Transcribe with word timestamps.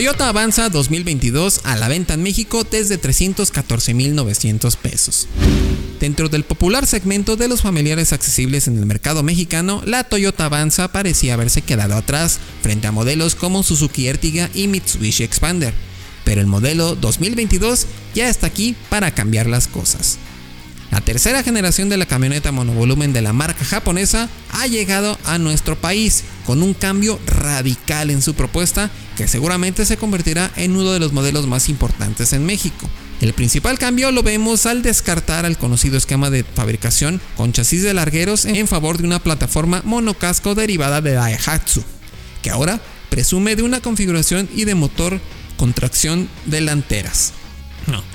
Toyota 0.00 0.30
Avanza 0.30 0.70
2022 0.70 1.60
a 1.64 1.76
la 1.76 1.86
venta 1.86 2.14
en 2.14 2.22
México 2.22 2.64
desde 2.64 2.98
314.900 2.98 4.76
pesos. 4.76 5.28
Dentro 6.00 6.30
del 6.30 6.42
popular 6.42 6.86
segmento 6.86 7.36
de 7.36 7.48
los 7.48 7.60
familiares 7.60 8.14
accesibles 8.14 8.66
en 8.66 8.78
el 8.78 8.86
mercado 8.86 9.22
mexicano, 9.22 9.82
la 9.84 10.04
Toyota 10.04 10.46
Avanza 10.46 10.90
parecía 10.90 11.34
haberse 11.34 11.60
quedado 11.60 11.96
atrás 11.96 12.40
frente 12.62 12.86
a 12.86 12.92
modelos 12.92 13.34
como 13.34 13.62
Suzuki 13.62 14.06
Ertiga 14.06 14.48
y 14.54 14.68
Mitsubishi 14.68 15.22
Expander. 15.22 15.74
Pero 16.24 16.40
el 16.40 16.46
modelo 16.46 16.94
2022 16.94 17.86
ya 18.14 18.30
está 18.30 18.46
aquí 18.46 18.76
para 18.88 19.10
cambiar 19.10 19.48
las 19.48 19.68
cosas. 19.68 20.16
La 21.00 21.06
tercera 21.06 21.42
generación 21.42 21.88
de 21.88 21.96
la 21.96 22.04
camioneta 22.04 22.52
monovolumen 22.52 23.14
de 23.14 23.22
la 23.22 23.32
marca 23.32 23.64
japonesa 23.64 24.28
ha 24.52 24.66
llegado 24.66 25.18
a 25.24 25.38
nuestro 25.38 25.74
país 25.74 26.24
con 26.44 26.62
un 26.62 26.74
cambio 26.74 27.18
radical 27.26 28.10
en 28.10 28.20
su 28.20 28.34
propuesta 28.34 28.90
que 29.16 29.26
seguramente 29.26 29.86
se 29.86 29.96
convertirá 29.96 30.52
en 30.56 30.76
uno 30.76 30.92
de 30.92 31.00
los 31.00 31.14
modelos 31.14 31.46
más 31.46 31.70
importantes 31.70 32.34
en 32.34 32.44
México. 32.44 32.86
El 33.22 33.32
principal 33.32 33.78
cambio 33.78 34.12
lo 34.12 34.22
vemos 34.22 34.66
al 34.66 34.82
descartar 34.82 35.46
al 35.46 35.56
conocido 35.56 35.96
esquema 35.96 36.28
de 36.28 36.44
fabricación 36.44 37.18
con 37.34 37.52
chasis 37.52 37.82
de 37.82 37.94
largueros 37.94 38.44
en 38.44 38.68
favor 38.68 38.98
de 38.98 39.06
una 39.06 39.22
plataforma 39.22 39.80
monocasco 39.86 40.54
derivada 40.54 41.00
de 41.00 41.12
Daihatsu, 41.12 41.82
que 42.42 42.50
ahora 42.50 42.78
presume 43.08 43.56
de 43.56 43.62
una 43.62 43.80
configuración 43.80 44.50
y 44.54 44.66
de 44.66 44.74
motor 44.74 45.18
con 45.56 45.72
tracción 45.72 46.28
delanteras. 46.44 47.32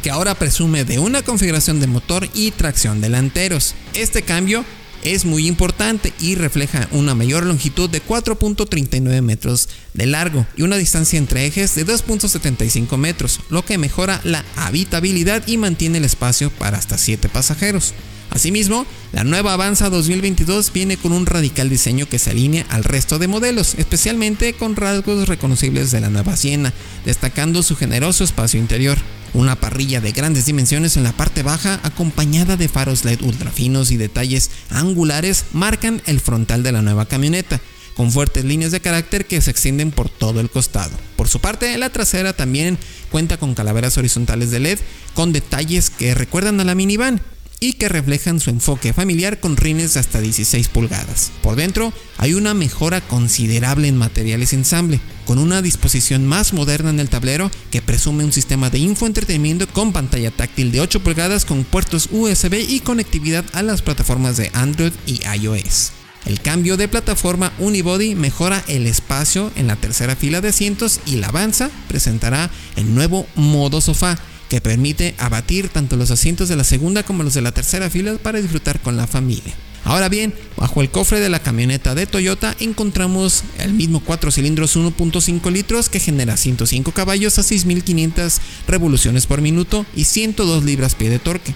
Que 0.02 0.10
ahora 0.10 0.36
presume 0.36 0.86
de 0.86 1.00
una 1.00 1.22
configuración 1.22 1.80
de 1.80 1.88
motor 1.88 2.30
y 2.34 2.52
tracción 2.52 3.02
delanteros. 3.02 3.76
Este 3.94 4.22
cambio 4.22 4.64
es 5.06 5.24
muy 5.24 5.48
importante 5.48 6.14
y 6.20 6.36
refleja 6.36 6.88
una 6.92 7.14
mayor 7.14 7.46
longitud 7.46 7.90
de 7.90 8.02
4.39 8.04 9.22
metros 9.22 9.70
de 9.94 10.08
largo 10.08 10.48
y 10.58 10.64
una 10.64 10.78
distancia 10.78 11.20
entre 11.20 11.46
ejes 11.46 11.76
de 11.76 11.86
2.75 11.86 12.98
metros, 12.98 13.40
lo 13.50 13.64
que 13.64 13.78
mejora 13.78 14.20
la 14.24 14.44
habitabilidad 14.56 15.44
y 15.48 15.58
mantiene 15.58 16.00
el 16.00 16.06
espacio 16.06 16.50
para 16.50 16.78
hasta 16.78 16.98
7 16.98 17.30
pasajeros. 17.30 17.94
Asimismo, 18.32 18.86
la 19.14 19.24
nueva 19.24 19.54
Avanza 19.54 19.90
2022 19.90 20.74
viene 20.74 20.98
con 20.98 21.12
un 21.12 21.28
radical 21.28 21.70
diseño 21.70 22.10
que 22.10 22.20
se 22.20 22.32
alinea 22.32 22.66
al 22.70 22.84
resto 22.84 23.20
de 23.20 23.28
modelos, 23.28 23.76
especialmente 23.78 24.54
con 24.54 24.76
rasgos 24.76 25.28
reconocibles 25.30 25.92
de 25.92 26.02
la 26.02 26.10
nueva 26.10 26.36
Siena, 26.36 26.74
destacando 27.06 27.62
su 27.62 27.76
generoso 27.76 28.24
espacio 28.24 28.60
interior. 28.60 28.98
Una 29.36 29.58
parrilla 29.58 30.00
de 30.00 30.14
grandes 30.14 30.46
dimensiones 30.46 30.96
en 30.96 31.04
la 31.04 31.12
parte 31.12 31.44
baja, 31.44 31.82
acompañada 31.84 32.56
de 32.56 32.70
faros 32.70 33.04
LED 33.04 33.22
ultrafinos 33.22 33.92
y 33.92 33.98
detalles 33.98 34.50
angulares, 34.70 35.44
marcan 35.52 36.02
el 36.06 36.22
frontal 36.22 36.64
de 36.64 36.72
la 36.72 36.82
nueva 36.82 37.06
camioneta, 37.06 37.60
con 37.98 38.14
fuertes 38.14 38.46
líneas 38.46 38.72
de 38.72 38.80
carácter 38.80 39.26
que 39.26 39.42
se 39.42 39.52
extienden 39.52 39.92
por 39.92 40.10
todo 40.10 40.40
el 40.40 40.50
costado. 40.50 40.98
Por 41.18 41.28
su 41.28 41.42
parte, 41.42 41.78
la 41.78 41.90
trasera 41.90 42.32
también 42.32 42.78
cuenta 43.12 43.36
con 43.36 43.56
calaveras 43.56 43.98
horizontales 43.98 44.52
de 44.52 44.62
LED 44.62 44.80
con 45.14 45.34
detalles 45.34 45.90
que 45.90 46.16
recuerdan 46.16 46.62
a 46.62 46.64
la 46.64 46.74
minivan, 46.74 47.22
y 47.60 47.74
que 47.74 47.90
reflejan 47.90 48.40
su 48.40 48.50
enfoque 48.50 48.94
familiar 48.94 49.40
con 49.40 49.58
rines 49.58 49.94
de 49.94 50.00
hasta 50.00 50.20
16 50.20 50.68
pulgadas. 50.68 51.32
Por 51.42 51.56
dentro 51.56 51.94
hay 52.18 52.34
una 52.34 52.54
mejora 52.54 53.02
considerable 53.02 53.88
en 53.88 53.98
materiales 53.98 54.54
ensamble, 54.54 55.00
con 55.26 55.40
una 55.40 55.62
disposición 55.62 56.26
más 56.26 56.54
moderna 56.54 56.90
en 56.90 57.00
el 57.00 57.10
tablero 57.10 57.52
que 57.72 57.82
presume 57.82 58.24
un 58.24 58.32
sistema 58.32 58.70
de 58.70 58.80
infoentretenimiento 58.80 59.68
con 59.68 59.92
pantalla 59.92 60.32
táctil 60.32 60.72
de 60.72 60.82
8 60.82 61.02
pulgadas 61.02 61.46
con 61.46 61.64
puertos 61.64 62.10
USB 62.12 62.66
y 62.68 62.80
conectividad 62.80 63.44
a 63.54 63.64
las 63.64 63.82
plataformas 63.82 64.38
de 64.38 64.52
Android 64.54 64.94
y 65.06 65.22
iOS. 65.42 65.92
El 66.26 66.40
cambio 66.40 66.76
de 66.76 66.88
plataforma 66.88 67.54
Unibody 67.60 68.16
mejora 68.16 68.64
el 68.68 68.88
espacio 68.88 69.52
en 69.56 69.68
la 69.68 69.76
tercera 69.76 70.16
fila 70.16 70.42
de 70.42 70.50
asientos 70.50 71.00
y 71.06 71.18
la 71.18 71.28
Avanza 71.28 71.70
presentará 71.88 72.50
el 72.76 72.96
nuevo 72.96 73.28
modo 73.36 73.80
sofá 73.80 74.18
que 74.50 74.62
permite 74.62 75.16
abatir 75.18 75.70
tanto 75.70 75.98
los 75.98 76.12
asientos 76.12 76.50
de 76.50 76.56
la 76.56 76.64
segunda 76.64 77.04
como 77.04 77.24
los 77.24 77.34
de 77.34 77.42
la 77.42 77.52
tercera 77.52 77.90
fila 77.90 78.16
para 78.16 78.42
disfrutar 78.42 78.80
con 78.80 78.98
la 78.98 79.08
familia. 79.08 79.54
Ahora 79.86 80.10
bien, 80.10 80.34
bajo 80.58 80.82
el 80.82 80.90
cofre 80.90 81.20
de 81.20 81.30
la 81.30 81.40
camioneta 81.40 81.94
de 81.94 82.08
Toyota 82.08 82.56
encontramos 82.60 83.44
el 83.60 83.76
mismo 83.76 84.00
4 84.00 84.32
cilindros 84.32 84.76
1.5 84.76 85.52
litros 85.52 85.90
que 85.90 86.00
genera 86.00 86.38
105 86.38 86.92
caballos 86.92 87.38
a 87.38 87.44
6.500 87.44 88.40
revoluciones 88.68 89.28
por 89.28 89.42
minuto 89.42 89.86
y 89.96 90.06
102 90.06 90.64
libras-pie 90.64 91.12
de 91.12 91.20
torque, 91.20 91.54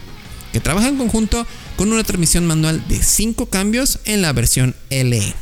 que 0.53 0.59
trabaja 0.59 0.90
en 0.90 0.97
conjunto 0.97 1.47
con 1.75 1.91
una 1.91 2.03
transmisión 2.03 2.45
manual 2.45 2.88
de 2.88 3.01
5 3.01 3.47
cambios 3.47 3.97
en 4.06 4.22
la 4.22 4.31
versión 4.31 4.75
LE. 4.91 5.34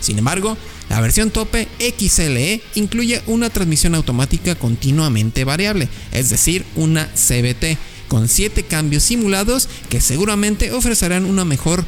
Sin 0.00 0.18
embargo, 0.18 0.58
la 0.90 1.00
versión 1.00 1.30
tope 1.30 1.68
XLE 1.78 2.60
incluye 2.74 3.22
una 3.26 3.48
transmisión 3.48 3.94
automática 3.94 4.56
continuamente 4.56 5.44
variable, 5.44 5.88
es 6.12 6.28
decir, 6.28 6.66
una 6.74 7.06
CBT, 7.14 7.78
con 8.08 8.28
7 8.28 8.62
cambios 8.64 9.04
simulados 9.04 9.70
que 9.88 10.02
seguramente 10.02 10.72
ofrecerán 10.72 11.24
una 11.24 11.46
mejor 11.46 11.86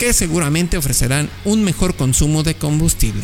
que 0.00 0.14
seguramente 0.14 0.78
ofrecerán 0.78 1.28
un 1.44 1.62
mejor 1.62 1.94
consumo 1.94 2.42
de 2.42 2.54
combustible. 2.54 3.22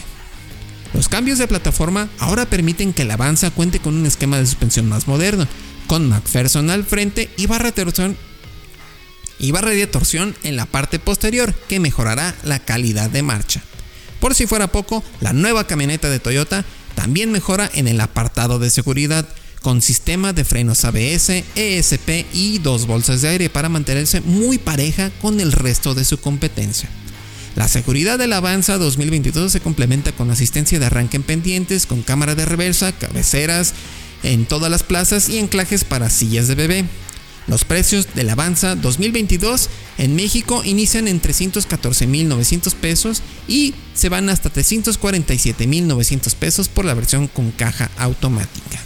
Los 0.93 1.09
cambios 1.09 1.39
de 1.39 1.49
plataforma 1.49 2.11
ahora 2.19 2.45
permiten 2.45 2.93
que 2.93 3.03
el 3.03 3.11
Avanza 3.11 3.51
cuente 3.51 3.81
con 3.81 3.97
un 3.97 4.05
esquema 4.05 4.37
de 4.37 4.45
suspensión 4.45 4.87
más 4.87 5.09
moderno, 5.09 5.49
con 5.87 6.07
McPherson 6.07 6.69
al 6.69 6.85
frente 6.85 7.31
y 7.39 7.47
barra 7.47 7.73
torsión 7.73 8.15
y 9.39 9.53
barra 9.53 9.71
de 9.71 9.87
torsión 9.87 10.37
en 10.43 10.57
la 10.57 10.67
parte 10.67 10.99
posterior 10.99 11.55
que 11.67 11.81
mejorará 11.81 12.35
la 12.45 12.59
calidad 12.59 13.09
de 13.09 13.23
marcha. 13.23 13.63
Por 14.21 14.35
si 14.35 14.47
fuera 14.47 14.67
poco, 14.67 15.03
la 15.23 15.33
nueva 15.33 15.67
camioneta 15.67 16.11
de 16.11 16.21
Toyota 16.21 16.67
también 16.95 17.33
mejora 17.33 17.71
en 17.73 17.89
el 17.89 18.03
apartado 18.03 18.59
de 18.59 18.69
seguridad 18.69 19.27
con 19.67 19.83
sistema 19.83 20.33
de 20.33 20.45
frenos 20.45 20.85
ABS, 20.85 21.43
ESP 21.57 22.25
y 22.33 22.59
dos 22.59 22.87
bolsas 22.87 23.23
de 23.23 23.31
aire 23.31 23.51
para 23.51 23.69
mantenerse 23.69 24.21
muy 24.21 24.59
pareja 24.59 25.11
con 25.21 25.41
el 25.41 25.51
resto 25.51 25.93
de 25.93 26.05
su 26.05 26.21
competencia. 26.21 26.89
La 27.57 27.67
seguridad 27.67 28.17
del 28.17 28.33
Avanza 28.33 28.79
2022 28.79 29.51
se 29.51 29.59
complementa 29.59 30.13
con 30.13 30.31
asistencia 30.31 30.79
de 30.79 30.87
arranque 30.87 31.17
en 31.17 31.25
pendientes, 31.25 31.87
con 31.87 32.03
cámara 32.03 32.37
de 32.37 32.45
reversa, 32.45 32.93
cabeceras 32.93 33.75
en 34.23 34.47
todas 34.47 34.71
las 34.71 34.85
plazas 34.85 35.29
y 35.29 35.41
anclajes 35.41 35.83
para 35.83 36.11
sillas 36.11 36.47
de 36.47 36.55
bebé. 36.55 36.85
Los 37.49 37.65
precios 37.65 38.15
del 38.15 38.31
Avanza 38.31 38.77
2022 38.77 39.69
en 39.99 40.15
México 40.15 40.63
inician 40.65 41.09
en 41.09 41.21
314.900 41.21 42.73
pesos 42.75 43.21
y 43.49 43.75
se 43.95 44.11
van 44.11 44.29
hasta 44.29 44.49
347.900 44.53 46.35
pesos 46.37 46.69
por 46.69 46.85
la 46.85 46.95
versión 46.95 47.27
con 47.27 47.51
caja 47.51 47.91
automática. 47.99 48.86